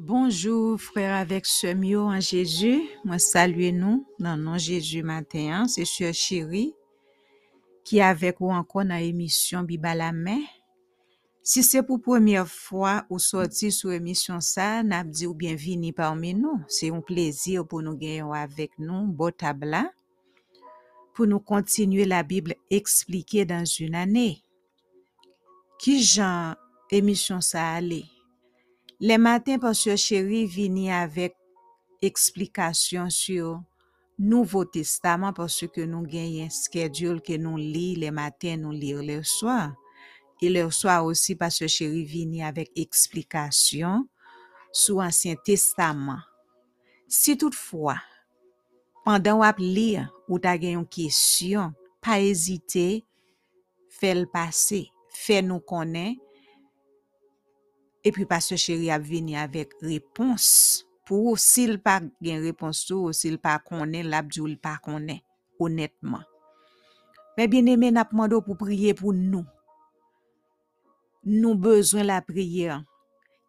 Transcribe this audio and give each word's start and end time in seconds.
Bonjour 0.00 0.80
frère 0.80 1.16
avec 1.16 1.44
semyo 1.44 2.02
en 2.02 2.20
Jésus. 2.20 2.82
Moi 3.04 3.18
salue 3.18 3.72
nous 3.72 4.06
dans 4.20 4.36
nom 4.36 4.56
Jésus 4.56 5.02
matin. 5.02 5.66
C'est 5.66 5.84
sœur 5.84 6.14
chérie 6.14 6.72
qui 7.82 8.00
avec 8.00 8.40
ou 8.40 8.52
encore 8.52 8.84
dans 8.84 8.94
émission 8.94 9.64
Biba 9.64 9.96
la 9.96 10.12
main. 10.12 10.38
Si 11.42 11.64
c'est 11.64 11.82
pour 11.82 12.00
première 12.00 12.46
fois 12.46 13.06
ou 13.10 13.18
sorti 13.18 13.72
sur 13.72 13.90
émission 13.90 14.38
ça, 14.38 14.84
n'a 14.84 15.02
dit 15.02 15.26
ou 15.26 15.34
bienvenue 15.34 15.92
parmi 15.92 16.32
nous. 16.32 16.60
C'est 16.68 16.92
un 16.92 17.00
plaisir 17.00 17.66
pour 17.66 17.82
nous 17.82 17.96
gagner 17.96 18.22
avec 18.32 18.70
nous 18.78 19.04
beau 19.04 19.32
tabla 19.32 19.90
pour 21.12 21.26
nous 21.26 21.40
continuer 21.40 22.04
la 22.04 22.22
Bible 22.22 22.54
expliquée 22.70 23.44
dans 23.44 23.64
une 23.64 23.96
année. 23.96 24.44
Qui 25.76 26.04
genre 26.04 26.54
émission 26.88 27.40
ça 27.40 27.72
allait? 27.72 28.04
Le 29.00 29.16
matin, 29.16 29.60
Pastor 29.62 29.94
Chéri 29.94 30.40
vini 30.50 30.88
avèk 30.90 31.36
eksplikasyon 32.02 33.12
syo 33.14 33.52
Nouvo 34.18 34.64
Testaman 34.66 35.30
porsè 35.36 35.68
ke 35.70 35.84
nou 35.86 36.02
genyen 36.10 36.50
skedyol 36.50 37.20
ke 37.22 37.36
nou 37.38 37.62
li 37.62 37.92
le 38.02 38.10
matin 38.10 38.58
nou 38.64 38.74
li 38.74 38.90
le 39.06 39.20
soa. 39.22 39.68
E 40.42 40.50
le 40.50 40.66
soa 40.74 40.96
osi 41.06 41.38
Pastor 41.38 41.70
Chéri 41.70 42.02
vini 42.10 42.42
avèk 42.42 42.74
eksplikasyon 42.74 44.02
sou 44.74 44.98
Ansyen 44.98 45.38
Testaman. 45.46 46.18
Si 47.06 47.38
toutfwa, 47.38 48.00
pandan 49.06 49.44
wap 49.44 49.62
li 49.62 49.92
ou 50.26 50.42
ta 50.42 50.58
genyon 50.58 50.82
kesyon, 50.90 51.70
pa 52.02 52.18
ezite, 52.18 53.04
fel 53.94 54.26
pase, 54.34 54.88
fe 55.14 55.38
nou 55.38 55.62
konen, 55.62 56.18
epi 58.06 58.26
paswe 58.28 58.58
cheri 58.60 58.92
ap 58.94 59.02
vini 59.06 59.36
avek 59.38 59.74
repons 59.82 60.48
pou 61.08 61.32
ou 61.32 61.40
sil 61.40 61.78
pa 61.80 61.98
gen 62.22 62.42
repons 62.44 62.84
tou 62.88 63.08
ou 63.08 63.16
sil 63.16 63.38
pa 63.40 63.56
konen 63.64 64.10
labdou 64.12 64.46
l 64.50 64.58
pa 64.60 64.76
konen, 64.84 65.22
honetman. 65.58 66.26
Men 67.38 67.48
bien 67.50 67.70
eme 67.70 67.92
nap 67.94 68.12
mando 68.16 68.40
pou 68.44 68.58
priye 68.58 68.92
pou 68.98 69.14
nou. 69.14 69.46
Nou 71.28 71.56
bezwen 71.58 72.08
la 72.08 72.18
priye, 72.24 72.76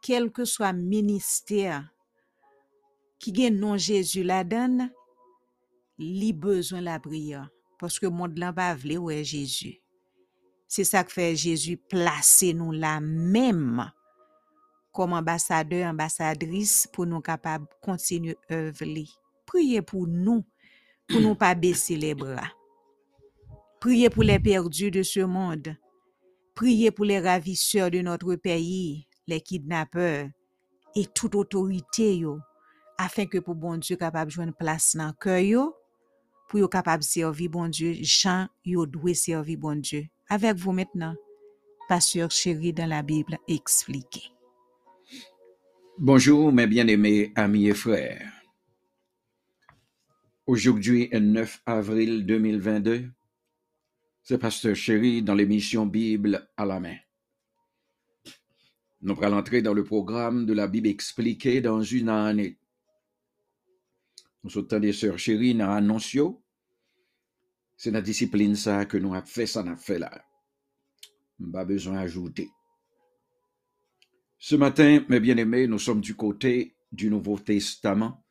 kelke 0.05 0.45
swa 0.47 0.71
minister 0.75 1.83
ki 3.19 3.33
gen 3.35 3.59
non 3.59 3.79
Jezu 3.81 4.23
la 4.27 4.43
dan, 4.47 4.87
li 5.99 6.31
bezwen 6.31 6.85
la 6.87 6.99
priye, 7.03 7.43
poske 7.81 8.07
mond 8.13 8.39
lan 8.39 8.55
pa 8.55 8.71
vle 8.79 8.99
ou 9.01 9.11
e 9.11 9.19
Jezu. 9.19 9.73
Se 10.69 10.85
sa 10.85 11.01
ke 11.03 11.11
fe 11.11 11.31
Jezu 11.33 11.75
plase 11.89 12.53
nou 12.55 12.75
la 12.75 12.99
menm 13.01 13.81
kom 14.95 15.13
ambasade, 15.17 15.81
ambasadris 15.87 16.83
pou 16.93 17.07
nou 17.07 17.23
kapab 17.25 17.67
kontinu 17.85 18.35
evli. 18.51 19.07
Priye 19.49 19.83
pou 19.85 20.09
nou, 20.09 20.43
pou 21.09 21.21
nou 21.23 21.37
pa 21.39 21.53
besi 21.57 21.97
le 21.99 22.15
bra. 22.17 22.47
Priye 23.79 24.09
pou 24.11 24.25
le 24.25 24.35
perdu 24.43 24.89
de 24.93 25.05
se 25.07 25.23
monde. 25.25 25.75
Priye 26.59 26.91
pou 26.91 27.07
le 27.07 27.21
ravisseur 27.23 27.89
de 27.93 28.01
notre 28.03 28.35
peyi, 28.35 29.07
le 29.27 29.39
kidnapeur, 29.39 30.27
et 30.95 31.05
tout 31.13 31.37
autorite 31.37 32.09
yo, 32.19 32.39
afin 32.99 33.29
ke 33.29 33.41
pou 33.43 33.55
bon 33.55 33.79
Diyo 33.79 33.97
kapab 34.01 34.31
jwen 34.33 34.51
plas 34.57 34.91
nan 34.99 35.13
kè 35.23 35.37
yo, 35.45 35.69
pou 36.49 36.59
yo 36.59 36.69
kapab 36.71 37.05
servi 37.05 37.47
bon 37.51 37.71
Diyo, 37.71 37.93
jan 38.03 38.49
yo 38.67 38.83
dwe 38.89 39.15
servi 39.15 39.55
bon 39.59 39.79
Diyo. 39.79 40.03
Avek 40.29 40.59
vou 40.61 40.75
metnen, 40.75 41.15
pasteur 41.87 42.29
chéri 42.35 42.73
dan 42.75 42.91
la 42.91 43.01
Bible 43.05 43.39
explike. 43.47 44.27
Bonjour 46.01 46.53
mes 46.53 46.65
bien-aimés 46.65 47.33
amis 47.35 47.67
et 47.67 47.73
frères. 47.73 48.31
Aujourd'hui 50.47 51.09
est 51.11 51.19
9 51.19 51.61
avril 51.65 52.25
2022. 52.25 53.11
C'est 54.23 54.37
Pasteur 54.37 54.77
Chéri 54.77 55.21
dans 55.21 55.33
l'émission 55.33 55.85
Bible 55.85 56.49
à 56.55 56.65
la 56.65 56.79
main. 56.79 56.95
Nous 59.01 59.21
allons 59.21 59.39
entrer 59.39 59.61
dans 59.61 59.73
le 59.73 59.83
programme 59.83 60.45
de 60.45 60.53
la 60.53 60.69
Bible 60.69 60.87
expliquée 60.87 61.59
dans 61.59 61.81
une 61.81 62.07
année. 62.07 62.57
Nous 64.45 64.51
sommes 64.51 64.67
des 64.79 64.93
sœurs 64.93 65.19
chéries 65.19 65.53
dans 65.53 65.69
Annoncio. 65.69 66.41
C'est 67.75 67.91
la 67.91 68.01
discipline 68.01 68.55
ça 68.55 68.85
que 68.85 68.95
nous 68.95 69.13
avons 69.13 69.25
fait, 69.25 69.47
ça 69.47 69.63
n'a 69.63 69.75
fait 69.75 69.99
là. 69.99 70.23
Pas 71.51 71.65
besoin 71.65 71.95
d'ajouter. 71.95 72.49
Ce 74.41 74.55
matin, 74.55 75.05
mes 75.09 75.19
bien-aimés, 75.19 75.67
nous 75.67 75.79
sommes 75.79 75.99
du 75.99 76.15
côté 76.15 76.73
du 76.93 77.09
Nouveau 77.09 77.37
Testament 77.37 78.23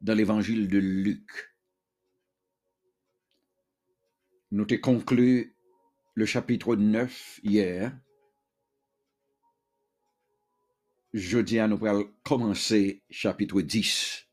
dans 0.00 0.14
l'évangile 0.14 0.68
de 0.68 0.78
Luc. 0.78 1.54
Nous 4.52 4.64
avons 4.64 4.80
conclu 4.80 5.54
le 6.14 6.24
chapitre 6.24 6.76
9 6.76 7.40
hier. 7.42 7.94
Jeudi, 11.12 11.56
nous 11.56 11.86
allons 11.86 12.10
commencer 12.24 13.02
chapitre 13.10 13.60
10. 13.60 14.26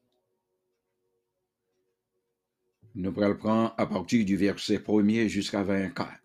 Nous 2.96 3.22
allons 3.22 3.36
prendre 3.36 3.76
à 3.78 3.86
partir 3.86 4.24
du 4.24 4.38
verset 4.38 4.78
1er 4.78 5.28
jusqu'à 5.28 5.62
24. 5.62 6.22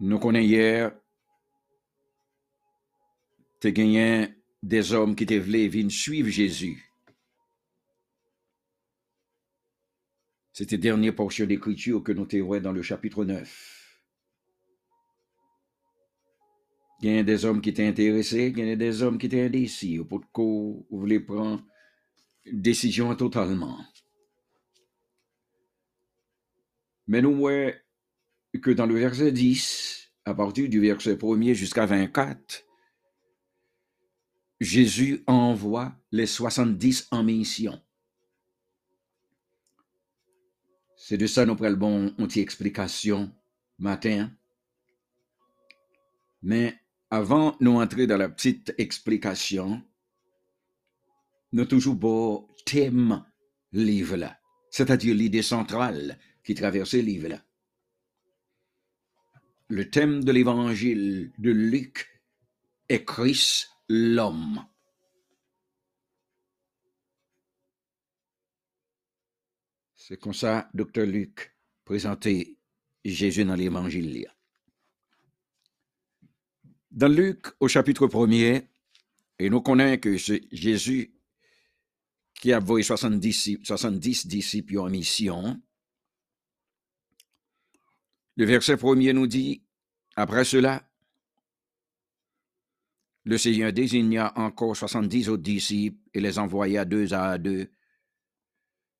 Nous 0.00 0.18
connaissons 0.18 0.46
hier 0.46 1.01
te 3.62 3.68
gagné 3.68 4.34
des 4.60 4.92
hommes 4.92 5.14
qui 5.14 5.24
te 5.24 5.34
voulaient 5.34 5.88
suivre 5.88 6.28
Jésus. 6.28 6.84
C'était 10.52 10.76
la 10.76 10.82
dernière 10.82 11.14
portion 11.14 11.46
d'écriture 11.46 12.02
que 12.02 12.10
nous 12.10 12.26
te 12.26 12.58
dans 12.58 12.72
le 12.72 12.82
chapitre 12.82 13.24
9. 13.24 14.00
Il 17.02 17.12
y 17.12 17.18
a 17.18 17.22
des 17.22 17.44
hommes 17.44 17.60
qui 17.60 17.68
étaient 17.68 17.86
intéressés, 17.86 18.52
il 18.54 18.66
y 18.66 18.72
a 18.72 18.74
des 18.74 19.02
hommes 19.02 19.16
qui 19.16 19.26
étaient 19.26 19.42
indécis, 19.42 20.00
pour 20.08 20.24
vous 20.34 20.84
voulez 20.90 21.20
prendre 21.20 21.64
décision 22.52 23.14
totalement. 23.14 23.78
Mais 27.06 27.22
nous 27.22 27.36
voyons 27.36 27.72
que 28.60 28.70
dans 28.72 28.86
le 28.86 28.98
verset 28.98 29.30
10, 29.30 30.12
à 30.24 30.34
partir 30.34 30.68
du 30.68 30.80
verset 30.80 31.14
1er 31.14 31.54
jusqu'à 31.54 31.86
24, 31.86 32.64
Jésus 34.62 35.24
envoie 35.26 35.92
les 36.12 36.26
70 36.26 37.08
en 37.10 37.24
mission. 37.24 37.82
C'est 40.96 41.16
de 41.16 41.26
ça 41.26 41.44
nous 41.44 41.56
prenons 41.56 42.14
une 42.16 42.28
explication 42.36 43.34
matin. 43.80 44.30
Mais 46.42 46.78
avant 47.10 47.56
nous 47.58 47.72
entrer 47.72 48.06
dans 48.06 48.16
la 48.16 48.28
petite 48.28 48.72
explication, 48.78 49.82
nous 51.50 51.64
toujours 51.64 51.96
beau 51.96 52.48
thème 52.64 53.24
livre 53.72 54.14
là, 54.14 54.38
c'est-à-dire 54.70 55.16
l'idée 55.16 55.42
centrale 55.42 56.20
qui 56.44 56.54
traverse 56.54 56.94
le 56.94 57.00
livre. 57.00 57.40
Le 59.66 59.90
thème 59.90 60.22
de 60.22 60.30
l'évangile 60.30 61.32
de 61.38 61.50
Luc 61.50 62.22
est 62.88 63.04
Christ 63.04 63.71
l'homme. 63.92 64.64
C'est 69.94 70.18
comme 70.18 70.32
ça, 70.32 70.70
docteur 70.72 71.06
Luc 71.06 71.54
présentait 71.84 72.56
Jésus 73.04 73.44
dans 73.44 73.54
l'évangile. 73.54 74.26
Dans 76.90 77.08
Luc, 77.08 77.46
au 77.60 77.68
chapitre 77.68 78.06
1er, 78.06 78.66
et 79.38 79.50
nous 79.50 79.60
connaissons 79.60 80.00
que 80.00 80.16
c'est 80.16 80.42
Jésus 80.50 81.14
qui 82.34 82.52
a 82.52 82.58
envoyé 82.58 82.82
70, 82.82 83.58
70 83.62 84.26
disciples 84.26 84.78
en 84.78 84.88
mission. 84.88 85.60
Le 88.36 88.46
verset 88.46 88.78
premier 88.78 89.12
nous 89.12 89.26
dit, 89.26 89.62
après 90.16 90.44
cela, 90.44 90.90
le 93.24 93.38
Seigneur 93.38 93.72
désigna 93.72 94.32
encore 94.36 94.76
soixante-dix 94.76 95.28
autres 95.28 95.42
disciples 95.42 95.98
et 96.12 96.20
les 96.20 96.38
envoya 96.38 96.84
deux 96.84 97.14
à 97.14 97.38
deux 97.38 97.70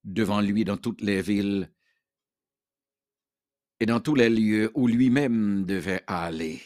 devant 0.05 0.41
lui 0.41 0.65
dans 0.65 0.77
toutes 0.77 1.01
les 1.01 1.23
villes 1.23 1.71
et 3.81 3.87
dans 3.87 4.01
tous 4.01 4.15
les 4.15 4.31
lieux 4.31 4.71
où 4.75 4.87
lui-même 4.87 5.65
devait 5.65 6.05
aller. 6.07 6.61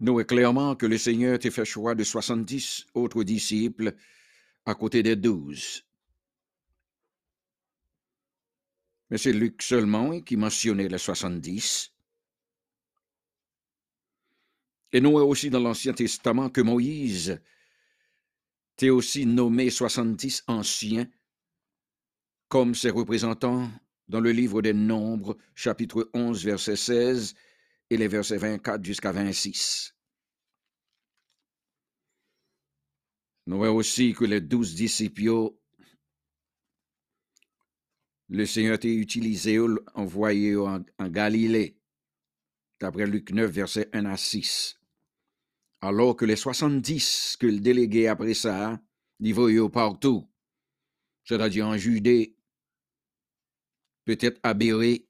Nous 0.00 0.24
clairement 0.24 0.74
que 0.74 0.86
le 0.86 0.98
Seigneur 0.98 1.38
t'a 1.38 1.50
fait 1.52 1.64
choix 1.64 1.94
de 1.94 2.02
soixante-dix 2.02 2.86
autres 2.94 3.22
disciples 3.22 3.94
à 4.64 4.74
côté 4.74 5.04
des 5.04 5.14
douze. 5.14 5.84
Mais 9.10 9.18
c'est 9.18 9.32
Luc 9.32 9.62
seulement 9.62 10.20
qui 10.20 10.36
mentionnait 10.36 10.88
les 10.88 10.98
soixante-dix. 10.98 11.92
Et 14.92 15.00
nous 15.00 15.12
aussi 15.12 15.48
dans 15.48 15.60
l'Ancien 15.60 15.94
Testament 15.94 16.50
que 16.50 16.60
Moïse 16.60 17.40
t'est 18.76 18.90
aussi 18.90 19.26
nommé 19.26 19.70
70 19.70 20.44
anciens 20.48 21.06
comme 22.48 22.74
ses 22.74 22.90
représentants 22.90 23.70
dans 24.08 24.20
le 24.20 24.30
livre 24.30 24.60
des 24.60 24.74
Nombres, 24.74 25.38
chapitre 25.54 26.10
11, 26.12 26.44
verset 26.44 26.76
16 26.76 27.34
et 27.88 27.96
les 27.96 28.08
versets 28.08 28.36
24 28.36 28.84
jusqu'à 28.84 29.12
26. 29.12 29.94
Nous 33.46 33.56
voyons 33.56 33.76
aussi 33.76 34.12
que 34.12 34.24
les 34.24 34.42
douze 34.42 34.74
disciples, 34.74 35.54
le 38.28 38.46
Seigneur 38.46 38.78
a 38.82 38.86
utilisé, 38.86 39.58
envoyé 39.94 40.56
en, 40.56 40.84
en 40.98 41.08
Galilée, 41.08 41.78
d'après 42.80 43.06
Luc 43.06 43.30
9, 43.30 43.50
verset 43.50 43.88
1 43.92 44.04
à 44.06 44.16
6. 44.16 44.81
Alors 45.82 46.14
que 46.14 46.24
les 46.24 46.36
70 46.36 47.36
que 47.40 47.46
le 47.46 47.58
délégué 47.58 48.06
après 48.06 48.34
ça, 48.34 48.80
ils 49.18 49.34
voyaient 49.34 49.68
partout, 49.68 50.30
c'est-à-dire 51.24 51.66
en 51.66 51.76
Judée, 51.76 52.36
peut-être 54.04 54.38
à 54.44 54.54
Béré, 54.54 55.08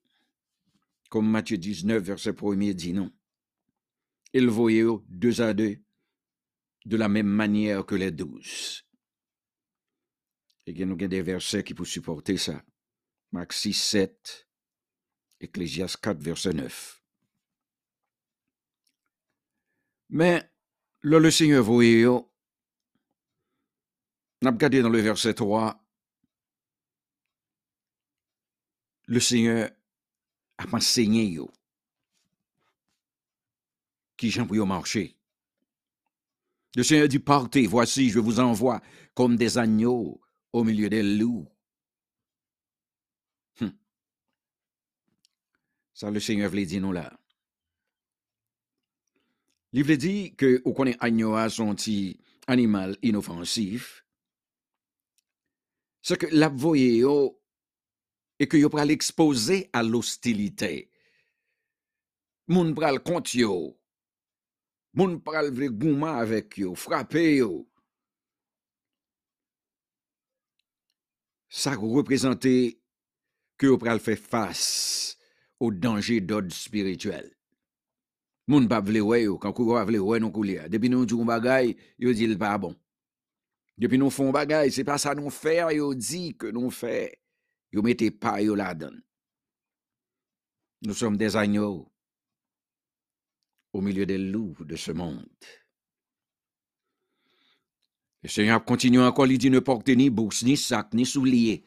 comme 1.10 1.30
Matthieu 1.30 1.58
19, 1.58 2.02
verset 2.02 2.34
1 2.42 2.56
dit 2.72 2.94
non. 2.94 3.12
Ils 4.32 4.48
voyaient 4.48 4.84
deux 5.08 5.42
à 5.42 5.52
deux, 5.52 5.76
de 6.86 6.96
la 6.96 7.10
même 7.10 7.26
manière 7.26 7.84
que 7.84 7.94
les 7.94 8.10
douze. 8.10 8.82
Et 10.66 10.70
il 10.70 10.78
y 10.78 10.82
a 11.04 11.08
des 11.08 11.22
versets 11.22 11.64
qui 11.64 11.74
peuvent 11.74 11.86
supporter 11.86 12.38
ça. 12.38 12.64
Marc 13.30 13.52
6, 13.52 13.74
7, 13.74 14.48
Ecclésias 15.40 15.96
4, 16.00 16.22
verset 16.22 16.54
9. 16.54 17.02
Mais, 20.10 20.51
là, 21.02 21.18
le 21.18 21.30
Seigneur 21.30 21.62
voyait, 21.62 22.06
on 22.06 22.26
a 24.44 24.50
regardé 24.50 24.82
dans 24.82 24.88
le 24.88 25.00
verset 25.00 25.34
3, 25.34 25.78
le 29.06 29.20
Seigneur 29.20 29.70
a 30.58 30.64
enseigné 30.76 31.26
yo, 31.26 31.52
qui 34.16 34.30
j'en 34.30 34.46
pour 34.46 34.66
marcher. 34.66 35.16
Le 36.74 36.82
Seigneur 36.82 37.08
dit, 37.08 37.18
partez, 37.18 37.66
voici, 37.66 38.08
je 38.08 38.18
vous 38.18 38.40
envoie 38.40 38.80
comme 39.14 39.36
des 39.36 39.58
agneaux 39.58 40.20
au 40.52 40.64
milieu 40.64 40.88
des 40.88 41.02
loups. 41.02 41.46
Hum. 43.60 43.74
Ça, 45.92 46.10
le 46.10 46.20
Seigneur 46.20 46.48
voulait 46.48 46.64
dire 46.64 46.80
nous 46.80 46.92
là. 46.92 47.21
Il 49.72 49.82
voulait 49.82 49.96
dire 49.96 50.32
que, 50.36 50.60
au 50.64 50.72
connaît 50.74 50.96
agneau 51.00 51.34
a 51.34 51.48
son 51.48 51.74
petit 51.74 52.20
animal 52.46 52.96
inoffensif, 53.02 54.04
c'est 56.02 56.18
que 56.18 56.26
la 56.32 56.48
voyez 56.48 57.04
et 58.38 58.48
que 58.48 58.56
yo 58.56 58.68
pral 58.68 58.90
exposer 58.90 59.70
à 59.72 59.84
l'hostilité. 59.84 60.90
Moun 62.48 62.74
pral 62.74 62.98
kont 63.06 63.34
yo. 63.38 63.78
Moun 64.98 65.20
pral 65.22 65.52
vle 65.54 65.68
gouman 65.70 66.18
avec 66.18 66.58
yo, 66.58 66.74
frapper 66.74 67.36
yo. 67.36 67.68
Ça 71.48 71.76
représentait 71.76 72.80
que 73.56 73.66
yo 73.66 73.78
pral 73.78 74.00
fait 74.00 74.16
face 74.16 75.16
au 75.60 75.70
danger 75.70 76.20
d'ordre 76.20 76.52
spirituel. 76.52 77.30
Moun 78.52 78.66
pa 78.68 78.82
vle 78.84 79.00
wè 79.00 79.22
yo, 79.22 79.38
quand 79.40 79.56
kou 79.56 79.72
vle 79.72 80.00
wè 80.04 80.18
non 80.20 80.32
koulia. 80.34 80.68
Depuis 80.68 80.90
nous 80.92 81.06
djou 81.08 81.24
bagay, 81.24 81.72
yo 81.98 82.12
dit 82.12 82.36
pas 82.36 82.58
bon. 82.58 82.76
Depuis 83.78 83.96
nous 83.96 84.10
font 84.10 84.30
bagay, 84.30 84.70
c'est 84.70 84.84
pas 84.84 84.98
ça 84.98 85.14
nous 85.14 85.30
faire, 85.30 85.72
yo 85.72 85.94
dit 85.94 86.36
que 86.36 86.48
nous 86.48 86.70
fait. 86.70 87.22
Yo 87.72 87.80
mettez 87.80 88.10
pas 88.10 88.42
yo 88.42 88.54
la 88.54 88.74
donne. 88.74 89.02
Nous 90.82 90.92
sommes 90.92 91.16
des 91.16 91.36
agneaux 91.36 91.90
au 93.72 93.80
milieu 93.80 94.04
des 94.04 94.18
loups 94.18 94.64
de 94.64 94.76
ce 94.76 94.92
monde. 94.92 95.26
Le 98.22 98.28
Seigneur 98.28 98.62
continue 98.64 99.00
encore, 99.00 99.26
il 99.26 99.38
dit 99.38 99.48
ne 99.48 99.60
portez 99.60 99.96
ni 99.96 100.10
bourse, 100.10 100.42
ni 100.42 100.56
sac, 100.56 100.92
ni 100.92 101.06
souliers, 101.06 101.64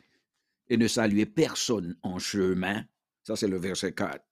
et 0.67 0.77
ne 0.77 0.87
saluez 0.87 1.25
personne 1.25 1.97
en 2.03 2.19
chemin. 2.19 2.85
Ça, 3.23 3.35
c'est 3.35 3.47
le 3.47 3.57
verset 3.57 3.93
4. 3.93 4.23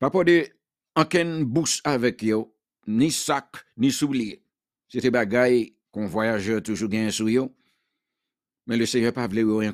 Pas 0.00 0.10
pour 0.10 0.24
de 0.24 0.48
aucune 0.96 1.44
bourse 1.44 1.82
avec 1.84 2.22
yo, 2.22 2.56
ni 2.86 3.12
sac, 3.12 3.64
ni 3.76 3.92
souliers. 3.92 4.42
C'était 4.88 5.10
bagaille 5.10 5.76
qu'on 5.92 6.06
voyageur 6.06 6.62
toujours 6.62 6.88
gagne 6.88 7.10
sous. 7.10 7.54
Mais 8.66 8.76
le 8.76 8.86
Seigneur 8.86 9.12
pas 9.12 9.28
voulu 9.28 9.68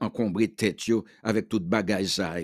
encombrer 0.00 0.54
tête 0.54 0.82
avec 1.22 1.48
toute 1.48 1.66
bagaille 1.66 2.08
ça. 2.08 2.36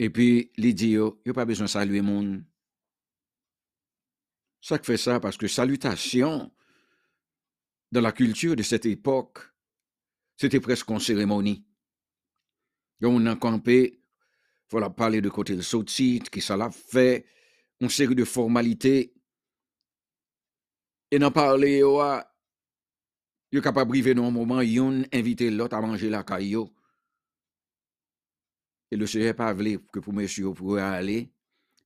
Et 0.00 0.10
puis, 0.10 0.52
il 0.56 0.74
dit, 0.74 0.90
yo, 0.90 1.20
yo 1.26 1.32
pas 1.32 1.44
besoin 1.44 1.66
de 1.66 1.70
saluer 1.70 2.00
monde. 2.00 2.44
Ça 4.60 4.78
fait 4.78 4.96
ça 4.96 5.18
parce 5.18 5.36
que 5.36 5.48
salutation, 5.48 6.52
dans 7.90 8.00
la 8.00 8.12
culture 8.12 8.54
de 8.54 8.62
cette 8.62 8.86
époque, 8.86 9.40
c'était 10.36 10.60
presque 10.60 10.88
une 10.90 11.00
cérémonie. 11.00 11.64
Yon 13.02 13.22
nan 13.22 13.38
kampe, 13.38 13.78
fwa 14.68 14.82
la 14.82 14.90
pale 14.90 15.20
de 15.22 15.30
kote 15.32 15.54
l 15.54 15.62
sotit, 15.66 16.30
ki 16.32 16.42
sa 16.42 16.58
la 16.58 16.68
fe, 16.74 17.22
yon 17.78 17.92
seri 17.92 18.16
de 18.18 18.26
formalite, 18.26 18.94
e 21.08 21.20
nan 21.20 21.32
pale 21.34 21.70
yo 21.76 21.94
a, 22.02 22.24
yo 23.54 23.62
kapabrive 23.64 24.16
nou 24.16 24.28
an 24.28 24.34
mouman, 24.34 24.64
yon 24.66 25.04
invite 25.14 25.48
lot 25.54 25.72
a 25.72 25.82
manje 25.84 26.10
la 26.10 26.24
kay 26.26 26.52
yo, 26.56 26.66
e 28.90 28.98
le 28.98 29.06
seye 29.08 29.34
pa 29.36 29.52
vle 29.54 29.76
ke 29.92 30.02
pou 30.02 30.16
mè 30.16 30.26
syo 30.30 30.54
pou 30.56 30.80
a 30.80 30.90
ale, 30.98 31.28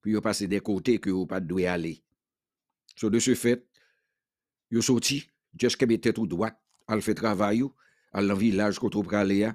pi 0.02 0.16
yo 0.16 0.22
pase 0.24 0.48
de 0.50 0.62
kote 0.64 0.96
ke 1.02 1.12
yo 1.12 1.26
pa 1.30 1.42
dwe 1.42 1.68
ale. 1.70 1.96
So 2.96 3.10
de 3.12 3.20
se 3.22 3.36
fet, 3.38 3.66
yo 4.72 4.82
soti, 4.84 5.20
jeske 5.58 5.86
be 5.88 5.98
tet 6.00 6.18
ou 6.18 6.26
dwat, 6.30 6.56
al 6.88 7.04
fe 7.04 7.14
travay 7.18 7.60
yo, 7.60 7.72
al 8.16 8.26
lan 8.28 8.38
vilaj 8.40 8.80
koto 8.80 9.04
prale 9.06 9.38
ya, 9.38 9.52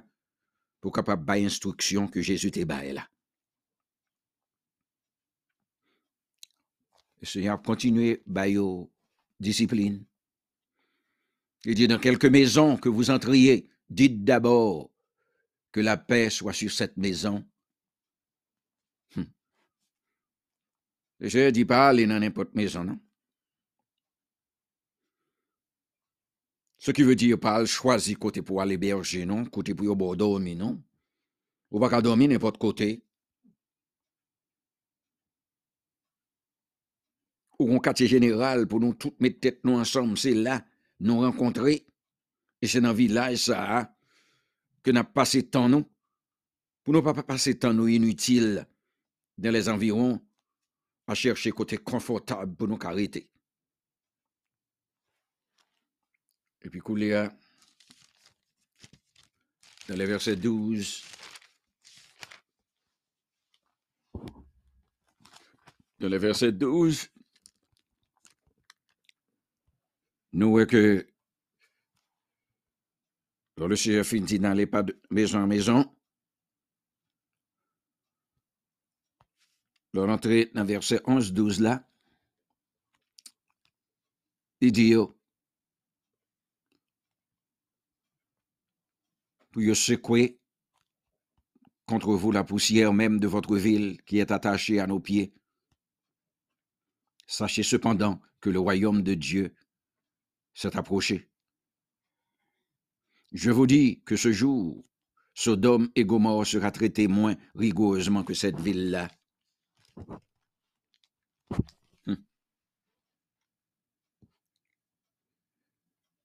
pour 0.80 0.92
capable 0.92 1.24
bailler 1.24 1.46
instruction 1.46 2.08
que 2.08 2.22
Jésus 2.22 2.50
te 2.50 2.62
baille 2.64 2.92
là. 2.92 3.08
Le 7.20 7.26
Seigneur 7.26 7.56
a 7.56 7.58
continué 7.58 8.22
bailler 8.26 8.86
discipline. 9.40 10.04
Il 11.64 11.74
dit 11.74 11.88
dans 11.88 11.98
quelques 11.98 12.26
maisons 12.26 12.76
que 12.76 12.88
vous 12.88 13.10
entriez, 13.10 13.68
dites 13.90 14.24
d'abord 14.24 14.90
que 15.72 15.80
la 15.80 15.96
paix 15.96 16.30
soit 16.30 16.52
sur 16.52 16.70
cette 16.70 16.96
maison. 16.96 17.44
Hum. 19.16 19.26
Je 21.20 21.38
ne 21.38 21.50
dis 21.50 21.64
pas 21.64 21.88
aller 21.88 22.06
dans 22.06 22.20
n'importe 22.20 22.54
maison, 22.54 22.84
non? 22.84 23.00
Ce 26.78 26.92
qui 26.92 27.02
veut 27.02 27.16
dire 27.16 27.38
pas 27.38 27.64
choisir 27.64 28.18
côté 28.18 28.40
pour 28.40 28.60
aller 28.60 28.78
berger, 28.78 29.26
non, 29.26 29.44
côté 29.44 29.74
pour 29.74 29.96
bon 29.96 30.14
dormir, 30.14 30.56
non. 30.56 30.82
Ou 31.70 31.80
pas 31.80 32.00
dormir 32.00 32.28
n'importe 32.28 32.56
côté. 32.56 33.02
Ou 37.58 37.74
un 37.74 37.80
quartier 37.80 38.06
général 38.06 38.68
pour 38.68 38.78
nous 38.78 38.94
toutes 38.94 39.20
mettre 39.20 39.40
tête 39.40 39.60
nous 39.64 39.74
ensemble, 39.74 40.16
c'est 40.16 40.34
là 40.34 40.64
nous 41.00 41.18
rencontrer. 41.18 41.86
Et 42.62 42.68
c'est 42.68 42.80
dans 42.80 42.90
le 42.90 42.96
village 42.96 43.38
ça 43.38 43.78
hein, 43.78 43.88
que 44.82 44.92
nous 44.92 45.04
passé 45.04 45.42
temps 45.42 45.68
non? 45.68 45.78
nous. 45.78 45.84
Pour 46.84 46.94
ne 46.94 47.00
pas 47.00 47.14
passer 47.22 47.58
temps 47.58 47.74
nous 47.74 47.88
inutile 47.88 48.66
dans 49.36 49.50
les 49.50 49.68
environs 49.68 50.20
à 51.08 51.14
chercher 51.14 51.50
côté 51.50 51.76
confortable 51.78 52.54
pour 52.54 52.68
nous 52.68 52.78
arrêter. 52.82 53.28
Et 56.62 56.70
puis, 56.70 56.80
couler 56.80 57.28
dans 59.88 59.96
les 59.96 60.06
versets 60.06 60.36
12, 60.36 61.02
dans 65.98 66.08
les 66.08 66.18
versets 66.18 66.52
12, 66.52 67.08
nous 70.32 70.50
voyons 70.50 70.66
que 70.66 71.06
le 73.56 73.76
Seigneur 73.76 74.04
finit 74.04 74.38
n'allez 74.38 74.66
pas 74.66 74.82
de 74.82 75.00
maison 75.10 75.40
en 75.40 75.46
maison. 75.46 75.94
Alors, 79.94 80.10
entrer 80.10 80.50
dans 80.54 80.64
verset 80.64 80.98
11-12 80.98 81.60
là. 81.60 81.84
Il 84.60 84.70
dit, 84.70 84.94
pour 89.58 89.64
y 89.64 89.74
secouer 89.74 90.38
contre 91.84 92.14
vous 92.14 92.30
la 92.30 92.44
poussière 92.44 92.92
même 92.92 93.18
de 93.18 93.26
votre 93.26 93.56
ville 93.56 94.00
qui 94.04 94.18
est 94.18 94.30
attachée 94.30 94.78
à 94.78 94.86
nos 94.86 95.00
pieds. 95.00 95.32
Sachez 97.26 97.64
cependant 97.64 98.20
que 98.40 98.50
le 98.50 98.60
royaume 98.60 99.02
de 99.02 99.14
Dieu 99.14 99.56
s'est 100.54 100.76
approché. 100.76 101.28
Je 103.32 103.50
vous 103.50 103.66
dis 103.66 104.00
que 104.04 104.14
ce 104.14 104.30
jour, 104.30 104.84
Sodome 105.34 105.90
et 105.96 106.04
Gomorre 106.04 106.46
sera 106.46 106.70
traité 106.70 107.08
moins 107.08 107.34
rigoureusement 107.56 108.22
que 108.22 108.34
cette 108.34 108.60
ville-là. 108.60 109.08
Hum. 112.06 112.24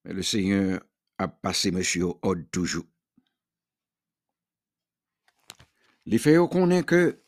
Le 0.03 0.21
Seigneur 0.21 0.85
a 1.17 1.27
passé 1.27 1.71
monsieur 1.71 2.05
Odd 2.21 2.51
toujours. 2.51 2.85
Les 6.05 6.17
faits 6.17 6.49
connaît 6.51 6.83
que 6.83 7.23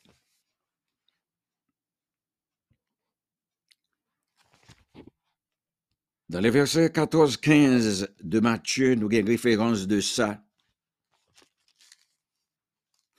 dans 6.30 6.42
les 6.42 6.50
versets 6.50 6.88
14-15 6.88 8.10
de 8.22 8.40
Matthieu, 8.42 8.96
nous 8.96 9.08
avons 9.08 9.26
référence 9.28 9.88
de 9.88 10.02
ça. 10.02 10.44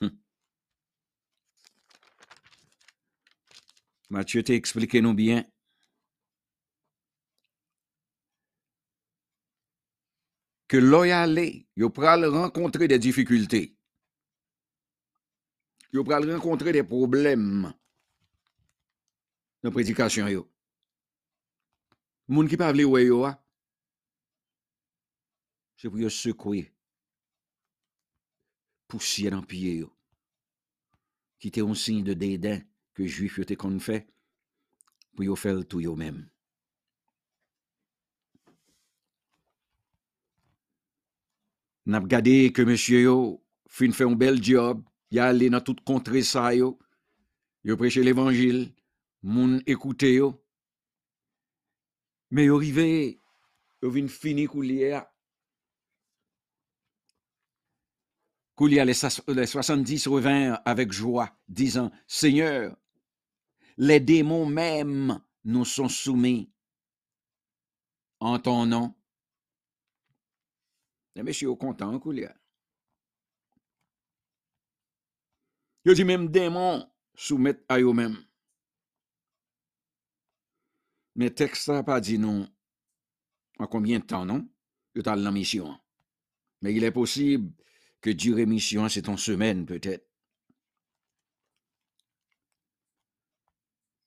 Hum. 0.02 0.10
Matthieu 4.10 4.42
t'a 4.42 4.52
expliqué 4.54 5.00
nous 5.00 5.14
bien. 5.14 5.44
Que 10.68 10.76
loyalé, 10.76 11.66
il 11.76 11.88
pral 11.90 12.24
rencontrer 12.26 12.88
des 12.88 12.98
difficultés. 12.98 13.75
Il 15.92 16.02
pral 16.04 16.30
rencontrer 16.30 16.72
des 16.72 16.82
problèmes 16.82 17.62
dans 17.62 17.74
la 19.62 19.70
prédication. 19.70 20.26
Yo. 20.28 20.50
Moun 22.28 22.48
qui 22.48 22.56
parle 22.56 22.84
ouais 22.84 23.04
yo, 23.04 23.26
c'est 25.76 25.88
pour 25.88 26.10
secouer 26.10 26.72
poussière 28.88 29.30
dans 29.30 29.42
pied 29.42 29.76
yo. 29.76 29.92
Qui 31.38 31.48
était 31.48 31.62
un 31.62 31.74
signe 31.74 32.02
de 32.02 32.14
dédain 32.14 32.60
que 32.94 33.06
juif 33.06 33.38
était 33.38 33.56
qu'on 33.56 33.78
fait 33.78 34.08
pour 35.14 35.38
faire 35.38 35.66
tout 35.66 35.80
yo 35.80 35.94
même. 35.94 36.28
N'a 41.86 42.00
regardé 42.00 42.52
que 42.52 42.62
monsieur 42.62 43.02
yo 43.02 43.44
fin 43.68 43.92
fait 43.92 44.04
un 44.04 44.16
bel 44.16 44.42
job, 44.42 44.82
y 45.10 45.18
allé 45.18 45.50
dans 45.50 45.60
toute 45.60 45.82
contrée 45.82 46.22
ça 46.22 46.54
yo. 46.54 46.78
Yo 47.64 47.76
prêché 47.76 48.02
l'évangile, 48.02 48.72
moun 49.22 49.62
écouté 49.66 50.14
yo. 50.14 50.42
Mais 52.30 52.44
yo 52.44 52.56
rivé, 52.56 53.20
yo 53.82 53.90
vin 53.90 54.08
fini 54.08 54.46
les, 58.64 58.84
les 58.84 59.46
70 59.46 60.06
revint 60.06 60.54
avec 60.64 60.92
joie, 60.92 61.30
disant, 61.48 61.90
Seigneur, 62.06 62.76
les 63.76 64.00
démons 64.00 64.46
même 64.46 65.20
nous 65.44 65.64
sont 65.64 65.88
soumis 65.88 66.50
en 68.20 68.38
ton 68.38 68.66
nom. 68.66 68.94
Les 71.14 71.22
messieurs 71.22 71.54
content, 71.54 71.98
coulier. 71.98 72.28
Yo 75.86 75.94
dit 75.94 76.04
même 76.04 76.28
démons 76.28 76.84
soumettent 77.14 77.64
à 77.68 77.78
eux-mêmes. 77.78 78.18
Mais 81.14 81.30
texte 81.30 81.68
n'a 81.68 81.84
pas 81.84 82.00
dit 82.00 82.18
non 82.18 82.48
en 83.60 83.68
combien 83.68 84.00
de 84.00 84.04
temps, 84.04 84.26
non? 84.26 84.48
Yo 84.96 85.02
t'as 85.02 85.14
la 85.14 85.30
mission. 85.30 85.78
Mais 86.60 86.74
il 86.74 86.82
est 86.82 86.90
possible 86.90 87.52
que 88.00 88.10
durée 88.10 88.46
mission, 88.46 88.88
c'est 88.88 89.08
en 89.08 89.16
semaine, 89.16 89.64
peut-être. 89.64 90.10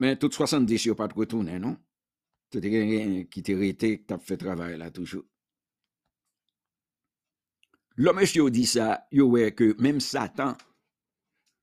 Mais 0.02 0.18
tout 0.18 0.30
70, 0.30 0.84
yo 0.84 0.96
pas 0.96 1.08
de 1.08 1.14
retourner, 1.14 1.60
non? 1.60 1.78
Tout 2.50 2.60
est 2.60 3.30
qui 3.30 3.42
t'est 3.42 3.56
arrêté, 3.56 4.04
qui 4.04 4.20
fait 4.20 4.36
travail 4.36 4.78
là, 4.78 4.92
toujours. 4.92 5.24
Le 7.96 8.12
monsieur 8.12 8.50
dit 8.52 8.66
ça, 8.66 9.08
yo 9.14 9.30
ouais 9.30 9.56
que 9.56 9.82
même 9.82 10.02
Satan 10.02 10.58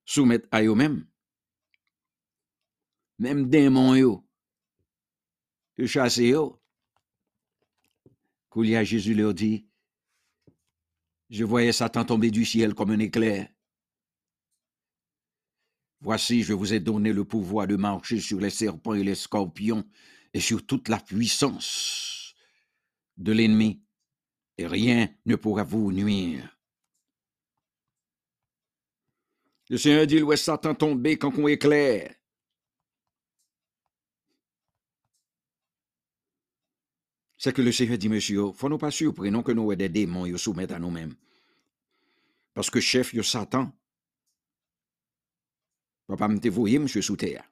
soumet 0.06 0.42
à 0.50 0.62
eux-mêmes. 0.62 1.06
Même 3.18 3.50
démons 3.50 3.94
yo, 3.94 4.26
que 5.74 5.86
chasse 5.86 6.18
yo. 6.18 6.62
Koulia 8.48 8.84
Jésus 8.84 9.14
leur 9.14 9.34
dit, 9.34 9.68
je 11.28 11.44
voyais 11.44 11.72
Satan 11.72 12.04
tomber 12.04 12.30
du 12.30 12.46
ciel 12.46 12.74
comme 12.74 12.90
un 12.92 12.98
éclair. 12.98 13.50
Voici, 16.00 16.42
je 16.42 16.52
vous 16.52 16.72
ai 16.72 16.80
donné 16.80 17.12
le 17.12 17.24
pouvoir 17.24 17.66
de 17.66 17.76
marcher 17.76 18.20
sur 18.20 18.40
les 18.40 18.50
serpents 18.50 18.94
et 18.94 19.02
les 19.02 19.14
scorpions 19.14 19.84
et 20.32 20.40
sur 20.40 20.64
toute 20.64 20.88
la 20.88 21.00
puissance 21.00 22.34
de 23.16 23.32
l'ennemi, 23.32 23.82
et 24.58 24.66
rien 24.66 25.08
ne 25.24 25.36
pourra 25.36 25.64
vous 25.64 25.90
nuire. 25.92 26.55
Le 29.68 29.78
Seigneur 29.78 30.06
dit, 30.06 30.22
ouais, 30.22 30.36
Satan 30.36 30.74
tomber 30.74 31.18
quand 31.18 31.36
on 31.36 31.48
éclaire. 31.48 32.14
C'est 37.36 37.52
que 37.52 37.62
le 37.62 37.72
Seigneur 37.72 37.98
dit, 37.98 38.08
monsieur, 38.08 38.52
faut 38.52 38.68
nous 38.68 38.78
pas 38.78 38.90
surprendre 38.90 39.42
que 39.42 39.52
nous 39.52 39.74
des 39.74 39.88
démons 39.88 40.26
nous 40.26 40.38
soumettent 40.38 40.72
à 40.72 40.78
nous-mêmes. 40.78 41.14
Parce 42.54 42.70
que 42.70 42.80
chef, 42.80 43.12
yo 43.12 43.22
Satan. 43.22 43.70
Papa 46.06 46.28
me 46.28 46.48
voyé, 46.48 46.78
monsieur, 46.78 47.02
sous 47.02 47.16
terre. 47.16 47.44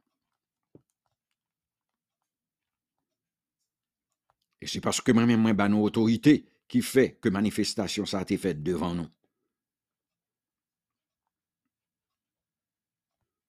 Et 4.60 4.66
c'est 4.66 4.80
parce 4.80 5.00
que 5.00 5.12
moi-même, 5.12 5.42
moi, 5.42 5.52
ben, 5.52 5.68
nos 5.68 5.82
autorités 5.82 6.46
qui 6.66 6.80
fait 6.80 7.18
que 7.20 7.28
manifestation 7.28 8.06
ça 8.06 8.20
a 8.20 8.22
été 8.22 8.38
faite 8.38 8.62
devant 8.62 8.94
nous. 8.94 9.08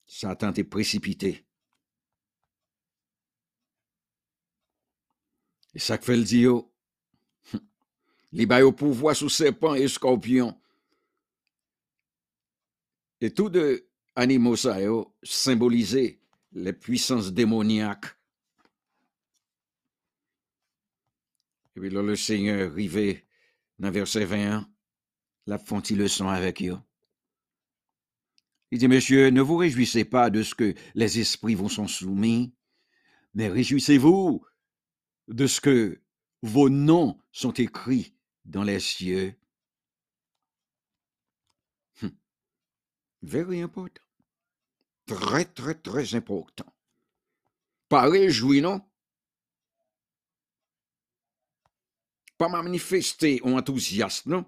Satan 0.06 0.54
est 0.54 0.64
précipité. 0.64 1.46
Et 5.74 5.80
ça 5.80 5.98
que 5.98 6.06
fait 6.06 6.16
le 6.16 6.24
dire, 6.24 6.64
les 8.32 8.62
au 8.62 8.72
pouvoir 8.72 9.16
sous 9.16 9.30
serpents 9.30 9.76
et 9.76 9.88
scorpions. 9.88 10.60
Et 13.20 13.32
tous 13.32 13.50
deux 13.50 13.90
animaux 14.16 14.56
symbolisaient 15.24 16.20
les 16.54 16.74
puissances 16.74 17.34
démoniaques. 17.34 18.16
Et 21.76 21.82
puis 21.82 21.90
là, 21.90 22.02
le 22.02 22.16
Seigneur 22.16 22.72
arrivé 22.72 23.26
dans 23.80 23.92
verset 23.92 24.24
21, 24.24 24.70
la 25.48 25.58
font 25.58 25.82
leçon 25.92 26.30
avec 26.30 26.62
eux. 26.62 26.78
Il 28.72 28.80
dit, 28.80 28.88
Monsieur, 28.88 29.30
ne 29.30 29.42
vous 29.42 29.58
réjouissez 29.58 30.06
pas 30.06 30.30
de 30.30 30.44
ce 30.44 30.56
que 30.56 30.74
les 30.96 31.20
esprits 31.20 31.56
vous 31.56 31.70
sont 31.70 31.88
soumis, 31.88 32.54
mais 33.34 33.48
réjouissez-vous 33.48 34.46
de 35.28 35.48
ce 35.48 35.62
que 35.62 36.02
vos 36.42 36.70
noms 36.70 37.20
sont 37.32 37.54
écrits 37.54 38.16
dans 38.46 38.64
les 38.64 38.80
cieux. 38.80 39.36
Hum. 42.02 42.16
Very 43.22 43.62
important. 43.62 44.02
Très, 45.06 45.46
très, 45.46 45.76
très 45.76 46.16
important. 46.16 46.72
Pas 47.90 48.10
réjoui, 48.10 48.62
non? 48.62 48.82
Pas 52.38 52.50
manifester 52.50 53.40
en 53.44 53.54
enthousiasme, 53.54 54.32
non? 54.32 54.46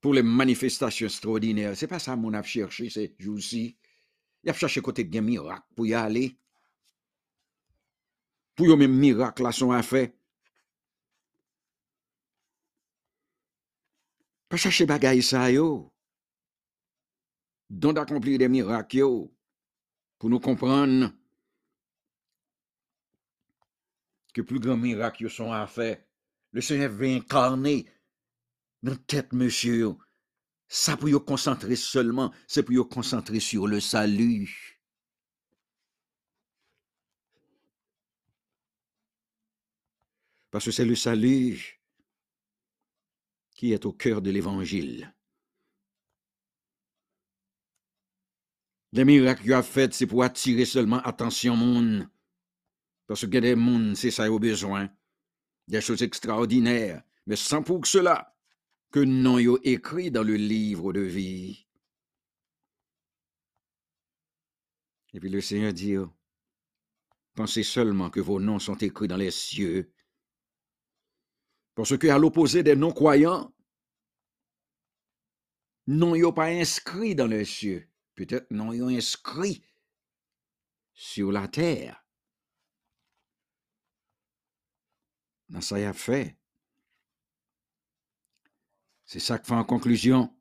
Pour 0.00 0.14
les 0.14 0.22
manifestations 0.22 1.06
extraordinaires. 1.06 1.76
C'est 1.76 1.86
pas 1.86 1.98
ça 1.98 2.16
mon 2.16 2.32
a 2.32 2.42
cherché 2.42 2.88
ces 2.88 3.14
jours-ci. 3.18 3.76
Il 4.42 4.50
a 4.50 4.54
cherché 4.54 4.80
côté 4.80 5.04
de 5.04 5.20
miracle 5.20 5.66
pour 5.76 5.86
y 5.86 5.94
aller. 5.94 6.38
Pour 8.54 8.66
y 8.66 8.76
même 8.76 8.96
miracle 8.96 9.42
là 9.42 9.52
sont 9.52 9.72
à 9.72 9.82
faire. 9.82 10.08
Pas 14.48 14.56
chercher 14.56 14.86
bagaille 14.86 15.22
ça 15.22 15.50
yo. 15.50 15.92
Dont 17.68 17.92
d'accomplir 17.92 18.38
des 18.38 18.48
miracles 18.48 18.96
yo. 18.96 19.36
Pour 20.18 20.30
nous 20.30 20.40
comprendre 20.40 21.12
que 24.32 24.42
plus 24.42 24.60
grands 24.60 24.76
miracles 24.76 25.28
sont 25.28 25.52
à 25.52 25.66
faire. 25.66 26.02
Le 26.52 26.60
Seigneur 26.60 26.90
veut 26.90 27.08
incarner 27.08 27.86
dans 28.82 28.96
tête 28.96 29.32
monsieur. 29.32 29.94
ça 30.68 30.96
pour 30.96 31.08
vous 31.08 31.20
concentrer 31.20 31.76
seulement, 31.76 32.32
c'est 32.46 32.62
pour 32.62 32.74
vous 32.74 32.84
concentrer 32.84 33.40
sur 33.40 33.66
le 33.66 33.80
salut. 33.80 34.80
Parce 40.50 40.64
que 40.64 40.70
c'est 40.70 40.84
le 40.84 40.96
salut 40.96 41.80
qui 43.54 43.72
est 43.72 43.84
au 43.84 43.92
cœur 43.92 44.22
de 44.22 44.30
l'évangile. 44.30 45.14
Les 48.92 49.04
miracles 49.04 49.42
qu'il 49.42 49.52
a 49.52 49.62
fait, 49.62 49.92
c'est 49.94 50.06
pour 50.06 50.24
attirer 50.24 50.64
seulement 50.64 51.00
attention 51.02 51.54
monde. 51.54 52.08
Parce 53.06 53.20
que 53.20 53.38
des 53.38 53.54
mondes, 53.54 53.94
c'est 53.96 54.10
ça 54.10 54.30
au 54.30 54.40
besoin. 54.40 54.88
Des 55.68 55.80
choses 55.80 56.02
extraordinaires. 56.02 57.02
Mais 57.26 57.36
sans 57.36 57.62
pour 57.62 57.86
cela 57.86 58.30
que 58.90 59.00
non 59.00 59.38
yo 59.38 59.58
écrit 59.62 60.10
dans 60.10 60.22
le 60.22 60.34
livre 60.34 60.92
de 60.92 61.00
vie. 61.00 61.66
Et 65.12 65.20
puis 65.20 65.28
le 65.28 65.40
Seigneur 65.40 65.72
dit, 65.72 65.96
oh, 65.96 66.12
pensez 67.34 67.62
seulement 67.62 68.10
que 68.10 68.20
vos 68.20 68.40
noms 68.40 68.58
sont 68.58 68.76
écrits 68.76 69.08
dans 69.08 69.16
les 69.16 69.30
cieux. 69.30 69.92
Parce 71.74 71.96
que 71.96 72.08
à 72.08 72.18
l'opposé 72.18 72.62
des 72.62 72.76
non-croyants, 72.76 73.54
non 75.86 76.14
yo 76.14 76.32
pas 76.32 76.46
inscrit 76.46 77.14
dans 77.14 77.26
les 77.26 77.44
cieux. 77.44 77.88
Peut-être 78.14 78.50
non 78.50 78.72
yo 78.72 78.88
inscrit 78.88 79.64
sur 80.92 81.32
la 81.32 81.48
terre. 81.48 82.04
Dans 85.48 85.60
ça 85.60 85.80
y 85.80 85.84
a 85.84 85.92
fait. 85.92 86.39
C'est 89.10 89.18
ça 89.18 89.40
que 89.40 89.46
fait 89.48 89.54
en 89.54 89.64
conclusion. 89.64 90.32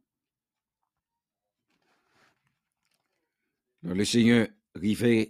Le 3.81 4.05
Seigneur 4.05 4.47
les, 4.75 5.25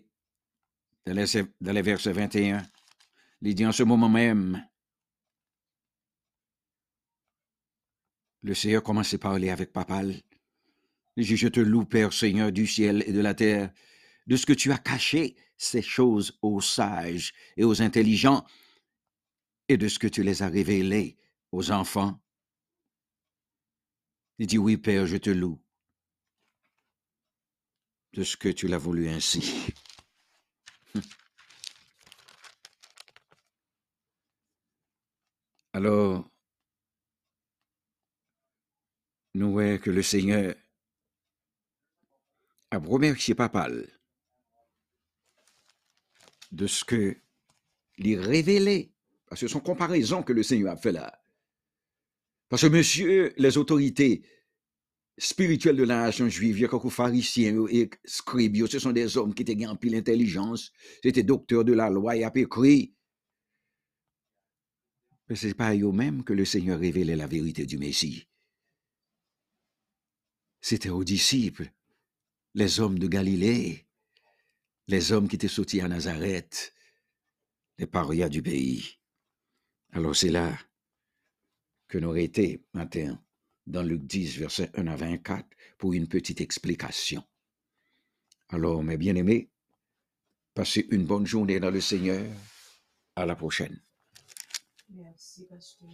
dans 1.62 1.72
les 1.72 1.81
versets 1.81 2.12
21, 2.12 2.62
il 3.41 3.55
dit 3.55 3.65
en 3.65 3.72
ce 3.72 3.84
moment 3.84 4.10
même, 4.10 4.62
le 8.41 8.53
Seigneur 8.53 8.84
commence 8.84 9.13
à 9.13 9.17
parler 9.17 9.50
avec 9.51 9.72
Papal. 9.72 10.15
Il 11.15 11.25
dit, 11.25 11.38
je 11.38 11.48
te 11.48 11.62
loue, 11.62 11.86
Père 11.86 12.12
Seigneur 12.12 12.51
du 12.51 12.67
ciel 12.67 13.05
et 13.08 13.13
de 13.13 13.22
la 13.22 13.36
terre, 13.36 13.72
de 14.27 14.36
ce 14.36 14.46
que 14.46 14.51
tu 14.51 14.74
as 14.74 14.77
caché 14.77 15.38
ces 15.55 15.81
choses 15.81 16.38
aux 16.41 16.60
sages 16.60 17.34
et 17.55 17.63
aux 17.63 17.81
intelligents, 17.81 18.46
et 19.69 19.77
de 19.77 19.88
ce 19.88 19.98
que 19.98 20.08
tu 20.08 20.24
les 20.24 20.43
as 20.43 20.50
révélées 20.50 21.15
aux 21.53 21.72
enfants. 21.72 22.19
Il 24.39 24.48
dit, 24.48 24.58
oui, 24.58 24.77
Père, 24.77 25.05
je 25.05 25.17
te 25.17 25.29
loue 25.29 25.62
de 28.13 28.24
ce 28.24 28.38
que 28.38 28.48
tu 28.48 28.69
l'as 28.69 28.77
voulu 28.77 29.10
ainsi. 29.10 29.67
Alors, 35.74 36.31
nous 39.34 39.51
voyons 39.51 39.77
que 39.77 39.91
le 39.91 40.01
Seigneur 40.01 40.55
a 42.72 42.77
remercié 42.77 43.36
Papal 43.36 43.88
de 46.53 46.65
ce 46.65 46.86
que 46.86 47.22
lui 47.98 48.15
révélé, 48.15 48.96
parce 49.27 49.41
que 49.41 49.48
son 49.50 49.60
comparaison 49.60 50.24
que 50.24 50.31
le 50.31 50.43
Seigneur 50.43 50.72
a 50.72 50.77
fait 50.77 50.93
là, 50.93 51.19
parce 52.50 52.64
que, 52.64 52.68
monsieur, 52.68 53.34
les 53.38 53.58
autorités 53.58 54.24
spirituelles 55.18 55.76
de 55.76 55.84
la 55.84 56.02
nation 56.02 56.28
juive, 56.28 56.58
quelques 56.58 56.90
pharisiens 56.90 57.68
et 57.70 57.90
scribes, 58.06 58.66
ce 58.68 58.80
sont 58.80 58.92
des 58.92 59.18
hommes 59.18 59.36
qui 59.36 59.44
étaient 59.44 59.66
en 59.68 59.76
pile 59.76 59.96
intelligence, 59.96 60.72
c'était 61.04 61.24
docteurs 61.24 61.64
de 61.64 61.74
la 61.74 61.90
loi, 61.90 62.16
et 62.16 62.24
a 62.24 62.32
écrit. 62.36 62.96
Mais 65.28 65.36
ce 65.36 65.48
n'est 65.48 65.54
pas 65.54 65.68
à 65.68 65.76
eux-mêmes 65.76 66.24
que 66.24 66.34
le 66.34 66.46
Seigneur 66.46 66.80
révélait 66.80 67.16
la 67.16 67.28
vérité 67.28 67.68
du 67.68 67.78
Messie. 67.78 68.28
C'était 70.62 70.90
aux 70.90 71.04
disciples, 71.04 71.72
les 72.56 72.80
hommes 72.80 72.98
de 72.98 73.08
Galilée, 73.08 73.86
les 74.88 75.12
hommes 75.12 75.28
qui 75.28 75.36
étaient 75.36 75.48
sortis 75.48 75.82
à 75.82 75.88
Nazareth, 75.88 76.74
les 77.78 77.86
parias 77.86 78.30
du 78.30 78.42
pays. 78.42 78.98
Alors 79.92 80.16
c'est 80.16 80.30
là 80.30 80.58
que 81.89 81.97
n'aurait 81.97 82.23
été 82.23 82.63
matin 82.73 83.19
dans 83.67 83.84
Luc 83.84 84.04
10, 84.04 84.38
verset 84.38 84.71
1 84.75 84.88
à 84.88 84.95
24, 84.95 85.45
pour 85.78 85.93
une 85.93 86.08
petite 86.08 86.39
explication. 86.39 87.23
Alors, 88.47 88.82
mes 88.84 88.97
bien-aimés, 88.97 89.49
passez 90.54 90.88
une 90.91 91.06
bonne 91.06 91.28
journée 91.28 91.60
dans 91.60 91.71
le 91.71 91.82
Seigneur. 91.82 92.25
À 93.15 93.25
la 93.25 93.36
prochaine. 93.36 93.82
Merci, 94.89 95.45
Pasteur 95.45 95.89